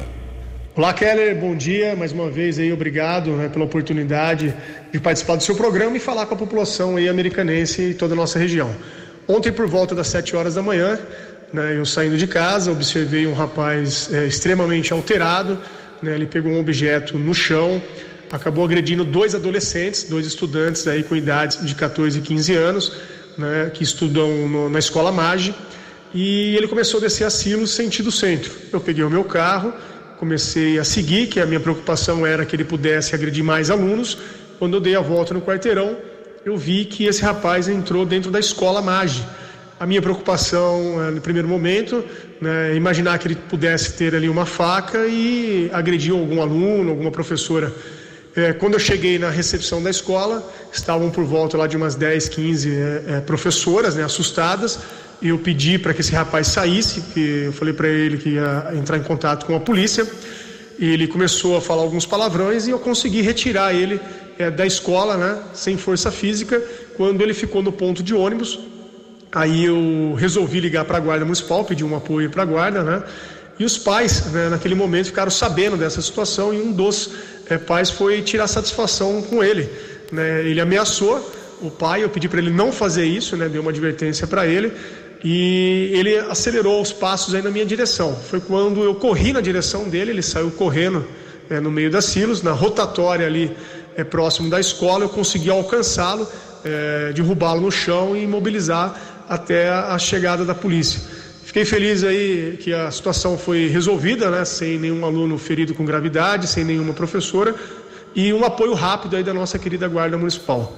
[0.76, 1.96] Olá, Keller, bom dia.
[1.96, 4.54] Mais uma vez aí, obrigado né, pela oportunidade
[4.92, 8.18] de participar do seu programa e falar com a população aí americanense e toda a
[8.18, 8.70] nossa região.
[9.26, 11.00] Ontem, por volta das 7 horas da manhã,
[11.54, 15.58] né, eu saindo de casa, observei um rapaz é, extremamente alterado.
[16.02, 17.82] Né, ele pegou um objeto no chão,
[18.30, 22.92] acabou agredindo dois adolescentes, dois estudantes aí com idades de 14 e 15 anos,
[23.38, 25.54] né, que estudam no, na escola MAGE.
[26.14, 28.52] E ele começou a descer a Silos sentido centro.
[28.72, 29.74] Eu peguei o meu carro,
[30.18, 34.18] comecei a seguir, que a minha preocupação era que ele pudesse agredir mais alunos.
[34.58, 35.98] Quando eu dei a volta no quarteirão,
[36.46, 39.26] eu vi que esse rapaz entrou dentro da escola MAGE.
[39.78, 42.02] A minha preocupação, eh, no primeiro momento,
[42.40, 47.74] né, imaginar que ele pudesse ter ali uma faca e agredir algum aluno, alguma professora.
[48.36, 52.28] É, quando eu cheguei na recepção da escola, estavam por volta lá de umas 10,
[52.28, 54.78] 15 é, é, professoras, né, assustadas.
[55.22, 58.98] Eu pedi para que esse rapaz saísse, que eu falei para ele que ia entrar
[58.98, 60.06] em contato com a polícia.
[60.78, 64.02] Ele começou a falar alguns palavrões e eu consegui retirar ele
[64.38, 66.62] é, da escola, né, sem força física,
[66.98, 68.60] quando ele ficou no ponto de ônibus.
[69.32, 73.04] Aí eu resolvi ligar para a guarda municipal, pedir um apoio para a guarda, né?
[73.58, 77.12] E os pais, né, naquele momento, ficaram sabendo dessa situação e um dos
[77.50, 79.70] é, pais foi tirar satisfação com ele.
[80.12, 80.46] Né?
[80.46, 81.32] Ele ameaçou
[81.62, 83.48] o pai, eu pedi para ele não fazer isso, né?
[83.48, 84.72] Deu uma advertência para ele
[85.24, 88.16] e ele acelerou os passos aí na minha direção.
[88.16, 91.06] Foi quando eu corri na direção dele, ele saiu correndo
[91.50, 93.56] é, no meio das silos, na rotatória ali
[93.96, 96.28] é, próximo da escola, eu consegui alcançá-lo,
[96.64, 101.02] é, derrubá-lo no chão e imobilizar até a chegada da polícia.
[101.56, 106.48] Fiquei feliz aí que a situação foi resolvida, né, sem nenhum aluno ferido com gravidade,
[106.48, 107.56] sem nenhuma professora
[108.14, 110.74] e um apoio rápido aí da nossa querida Guarda Municipal.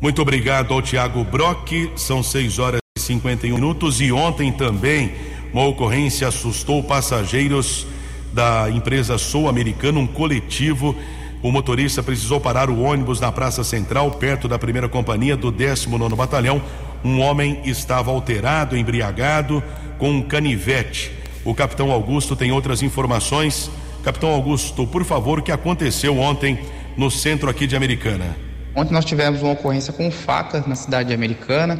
[0.00, 1.92] Muito obrigado ao Tiago Brock.
[1.94, 5.12] São 6 horas e 51 minutos e ontem também
[5.52, 7.86] uma ocorrência assustou passageiros
[8.32, 10.96] da empresa Sul Americana, um coletivo
[11.42, 16.14] o motorista precisou parar o ônibus na Praça Central, perto da primeira companhia do 19
[16.14, 16.60] Batalhão.
[17.04, 19.62] Um homem estava alterado, embriagado,
[19.98, 21.12] com um canivete.
[21.44, 23.70] O capitão Augusto tem outras informações.
[24.02, 26.58] Capitão Augusto, por favor, o que aconteceu ontem
[26.96, 28.36] no centro aqui de Americana?
[28.74, 31.78] Ontem nós tivemos uma ocorrência com facas na cidade de Americana,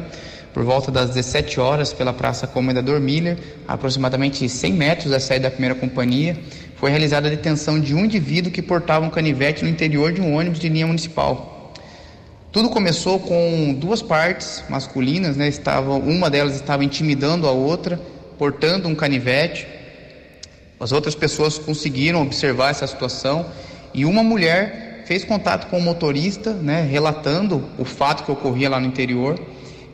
[0.53, 3.37] por volta das 17 horas, pela Praça Comendador Miller,
[3.67, 6.37] aproximadamente 100 metros da saída da primeira companhia
[6.81, 10.35] foi realizada a detenção de um indivíduo que portava um canivete no interior de um
[10.35, 11.50] ônibus de linha municipal.
[12.51, 15.49] Tudo começou com duas partes masculinas, né?
[16.03, 17.97] Uma delas estava intimidando a outra,
[18.37, 19.65] portando um canivete.
[20.77, 23.45] As outras pessoas conseguiram observar essa situação
[23.93, 28.79] e uma mulher fez contato com o motorista, né, relatando o fato que ocorria lá
[28.81, 29.39] no interior,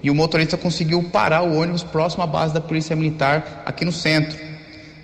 [0.02, 3.92] e o motorista conseguiu parar o ônibus próximo à base da Polícia Militar aqui no
[3.92, 4.38] centro.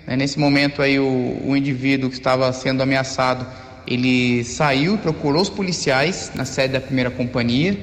[0.06, 3.46] Né, nesse momento aí o, o indivíduo que estava sendo ameaçado,
[3.86, 7.78] ele saiu procurou os policiais na sede da primeira companhia.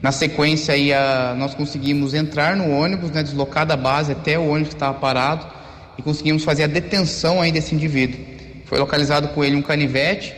[0.00, 4.48] Na sequência aí a, nós conseguimos entrar no ônibus, né, deslocar da base até o
[4.48, 5.46] ônibus que estava parado
[5.96, 8.18] e conseguimos fazer a detenção aí desse indivíduo.
[8.66, 10.34] Foi localizado com ele um canivete,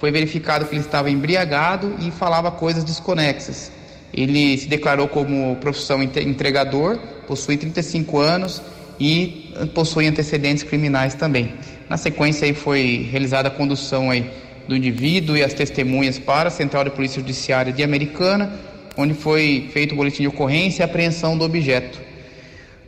[0.00, 3.70] foi verificado que ele estava embriagado e falava coisas desconexas.
[4.14, 8.62] Ele se declarou como profissão entregador, possui 35 anos
[9.00, 11.54] e possui antecedentes criminais também.
[11.92, 14.30] Na sequência aí foi realizada a condução aí
[14.66, 18.50] do indivíduo e as testemunhas para a Central de Polícia Judiciária de Americana,
[18.96, 22.00] onde foi feito o boletim de ocorrência e apreensão do objeto.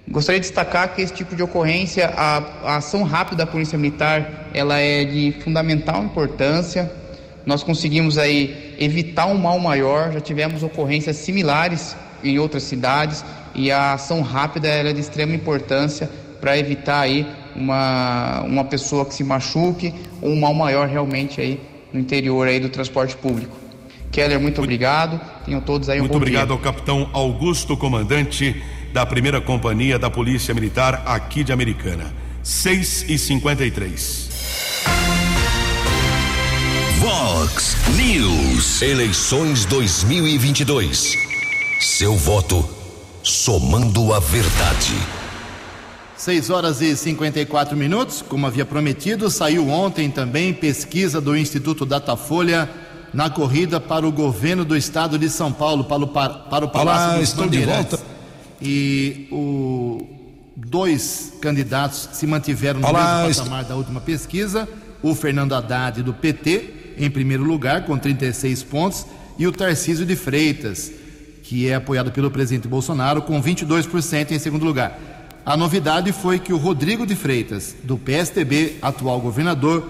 [0.08, 4.48] Gostaria de destacar que esse tipo de ocorrência, a, a ação rápida da Polícia Militar,
[4.54, 6.90] ela é de fundamental importância.
[7.44, 13.22] Nós conseguimos aí evitar um mal maior, já tivemos ocorrências similares em outras cidades
[13.54, 16.08] e a ação rápida é de extrema importância
[16.40, 21.60] para evitar aí uma, uma pessoa que se machuque ou um mal maior realmente aí
[21.92, 23.56] no interior aí do transporte público.
[24.10, 25.20] Keller, muito obrigado.
[25.44, 26.56] Tenham todos aí um muito bom obrigado dia.
[26.56, 32.14] ao capitão Augusto, comandante da primeira companhia da Polícia Militar aqui de Americana.
[32.42, 34.30] 6 e 53
[36.98, 38.82] Vox News.
[38.82, 41.16] Eleições 2022.
[41.80, 42.68] Seu voto
[43.22, 45.23] somando a verdade.
[46.24, 52.66] 6 horas e 54 minutos, como havia prometido, saiu ontem também pesquisa do Instituto Datafolha
[53.12, 57.08] na corrida para o governo do estado de São Paulo, para o, para o Palácio
[57.08, 58.00] Olá, dos estou de volta.
[58.62, 60.00] E o,
[60.56, 64.66] dois candidatos se mantiveram no Olá, mesmo estou- patamar da última pesquisa:
[65.02, 69.04] o Fernando Haddad do PT, em primeiro lugar, com 36 pontos,
[69.38, 70.90] e o Tarcísio de Freitas,
[71.42, 75.13] que é apoiado pelo presidente Bolsonaro, com 22% em segundo lugar.
[75.46, 79.86] A novidade foi que o Rodrigo de Freitas, do PSTB, atual governador,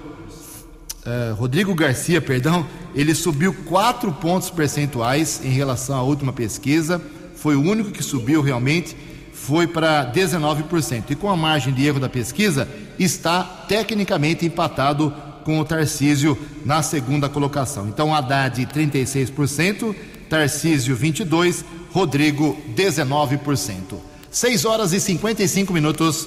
[1.07, 7.01] eh, Rodrigo Garcia, perdão, ele subiu 4 pontos percentuais em relação à última pesquisa.
[7.37, 8.97] Foi o único que subiu realmente,
[9.33, 11.13] foi para 19%.
[11.13, 16.83] E com a margem de erro da pesquisa, está tecnicamente empatado com o Tarcísio na
[16.83, 17.87] segunda colocação.
[17.87, 19.95] Então, Haddad 36%,
[20.29, 24.14] Tarcísio 22%, Rodrigo 19%.
[24.35, 26.26] 6 horas e 55 minutos.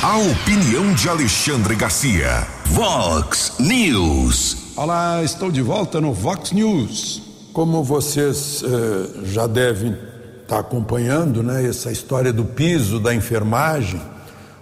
[0.00, 2.46] A opinião de Alexandre Garcia.
[2.66, 4.56] Vox News.
[4.76, 7.20] Olá, estou de volta no Vox News.
[7.52, 9.98] Como vocês eh, já devem
[10.40, 14.00] estar acompanhando, né, essa história do piso da enfermagem,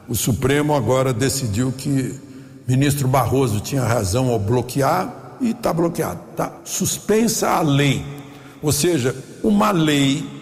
[0.09, 2.19] o Supremo agora decidiu que
[2.67, 8.03] o ministro Barroso tinha razão ao bloquear e está bloqueado, tá suspensa a lei.
[8.63, 10.38] Ou seja, uma lei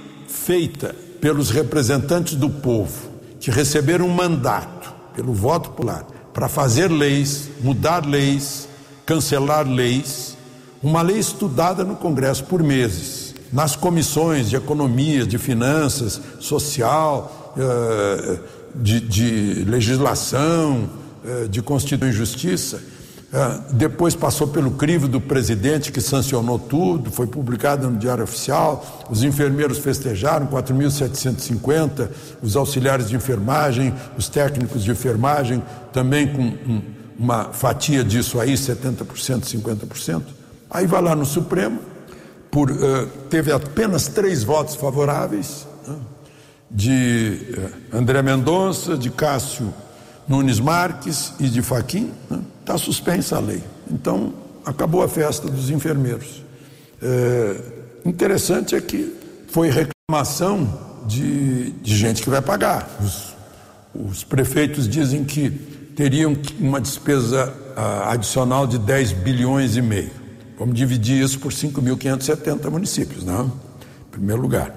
[0.47, 7.51] feita pelos representantes do povo que receberam um mandato pelo voto popular para fazer leis,
[7.61, 8.69] mudar leis,
[9.05, 10.37] cancelar leis,
[10.81, 18.39] uma lei estudada no Congresso por meses, nas comissões de economia, de finanças, social, eh,
[18.73, 20.89] de, de legislação,
[21.25, 22.81] eh, de Constituição e Justiça.
[23.33, 29.05] Eh, Depois passou pelo crivo do presidente que sancionou tudo, foi publicado no Diário Oficial.
[29.11, 32.09] Os enfermeiros festejaram 4.750,
[32.43, 35.63] os auxiliares de enfermagem, os técnicos de enfermagem
[35.93, 36.83] também com um-
[37.19, 40.27] uma fatia disso aí, 70%, 50%.
[40.71, 41.81] Aí vai lá no Supremo,
[42.51, 45.97] por, eh, teve apenas três votos favoráveis, né,
[46.71, 47.41] de
[47.93, 49.73] eh, André Mendonça, de Cássio
[50.29, 52.13] Nunes Marques e de Faquim,
[52.67, 53.63] está suspensa a lei.
[53.89, 56.43] Então, acabou a festa dos enfermeiros.
[57.01, 57.57] É,
[58.05, 59.15] interessante é que
[59.47, 60.69] foi reclamação
[61.07, 62.91] de, de gente que vai pagar.
[63.01, 63.37] Os,
[63.95, 65.49] os prefeitos dizem que
[65.95, 70.11] teriam uma despesa ah, adicional de 10 bilhões e meio.
[70.59, 73.47] Vamos dividir isso por 5.570 municípios, não?
[74.09, 74.75] Em primeiro lugar.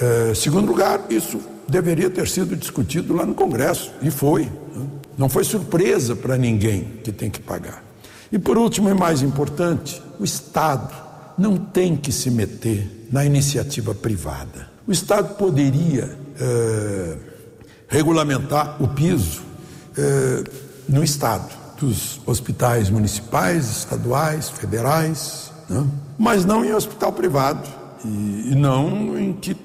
[0.00, 4.42] Eh, segundo lugar, isso deveria ter sido discutido lá no Congresso, e foi.
[4.74, 4.86] né?
[5.16, 7.84] Não foi surpresa para ninguém que tem que pagar.
[8.30, 10.94] E por último, e mais importante, o Estado
[11.36, 14.70] não tem que se meter na iniciativa privada.
[14.86, 17.16] O Estado poderia eh,
[17.88, 19.42] regulamentar o piso
[19.96, 20.44] eh,
[20.88, 25.86] no Estado, dos hospitais municipais, estaduais, federais, né?
[26.18, 27.68] mas não em hospital privado
[28.04, 29.56] e, e não em que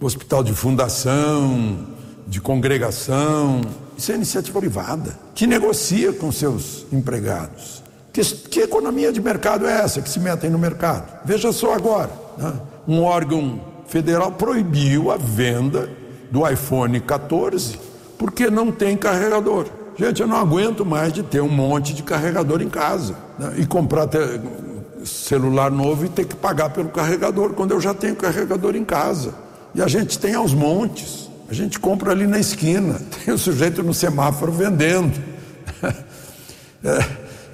[0.00, 1.86] hospital de fundação,
[2.26, 3.60] de congregação.
[4.02, 7.84] Isso é iniciativa privada, que negocia com seus empregados.
[8.12, 11.20] Que, que economia de mercado é essa que se metem no mercado?
[11.24, 12.52] Veja só agora: né?
[12.88, 15.88] um órgão federal proibiu a venda
[16.32, 17.78] do iPhone 14
[18.18, 19.68] porque não tem carregador.
[19.96, 23.54] Gente, eu não aguento mais de ter um monte de carregador em casa né?
[23.58, 24.08] e comprar
[25.04, 29.32] celular novo e ter que pagar pelo carregador quando eu já tenho carregador em casa.
[29.72, 31.30] E a gente tem aos montes.
[31.48, 35.20] A gente compra ali na esquina, tem o sujeito no semáforo vendendo.
[36.84, 36.98] É,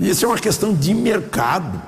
[0.00, 1.82] isso é uma questão de mercado.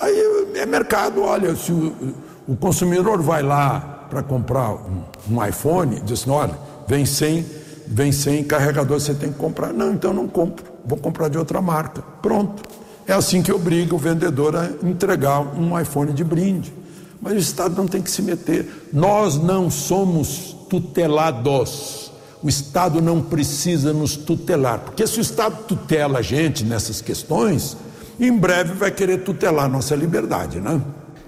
[0.00, 2.16] Aí é mercado, olha, se o,
[2.48, 6.58] o consumidor vai lá para comprar um, um, iPhone, diz olha,
[6.88, 7.46] vem sem,
[7.86, 9.72] vem sem carregador, você tem que comprar.
[9.72, 12.02] Não, então não compro, vou comprar de outra marca.
[12.20, 12.62] Pronto.
[13.06, 16.72] É assim que obriga o vendedor a entregar um iPhone de brinde.
[17.20, 18.88] Mas o Estado não tem que se meter.
[18.92, 22.10] Nós não somos tutelados.
[22.42, 27.76] O Estado não precisa nos tutelar, porque se o Estado tutela a gente nessas questões,
[28.18, 30.80] em breve vai querer tutelar nossa liberdade, né?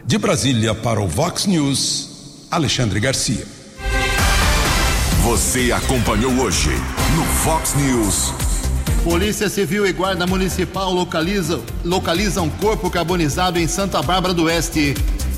[0.05, 3.47] De Brasília para o Vox News, Alexandre Garcia.
[5.23, 6.71] Você acompanhou hoje
[7.17, 8.33] no Vox News.
[9.03, 14.95] Polícia Civil e Guarda Municipal localizam, localizam corpo carbonizado em Santa Bárbara do Oeste.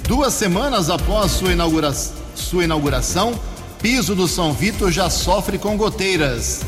[0.08, 1.92] Duas semanas após sua, inaugura
[2.34, 3.38] sua inauguração,
[3.80, 6.62] piso do São Vitor já sofre com goteiras.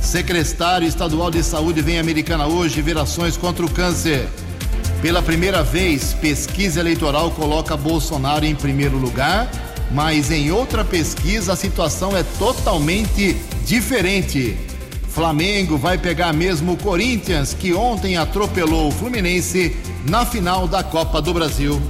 [0.00, 4.28] Secretário Estadual de Saúde vem Americana hoje ver ações contra o câncer.
[5.00, 9.50] Pela primeira vez, pesquisa eleitoral coloca Bolsonaro em primeiro lugar,
[9.90, 13.36] mas em outra pesquisa a situação é totalmente
[13.66, 14.56] diferente.
[15.08, 21.20] Flamengo vai pegar mesmo o Corinthians, que ontem atropelou o Fluminense na final da Copa
[21.20, 21.82] do Brasil.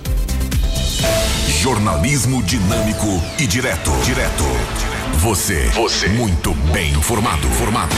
[1.63, 3.07] Jornalismo dinâmico
[3.39, 3.93] e direto.
[4.05, 4.43] Direto.
[5.19, 5.69] Você.
[5.69, 6.09] Você.
[6.09, 7.47] Muito bem informado.
[7.51, 7.95] Formado.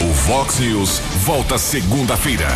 [0.00, 2.48] O Vox News volta segunda-feira.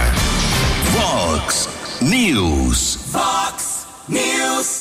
[0.91, 1.69] Vox
[2.01, 2.99] News.
[3.13, 4.77] Vox News.